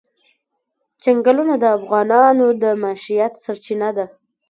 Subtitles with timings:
[1.01, 4.05] چنګلونه د افغانانو د معیشت سرچینه ده.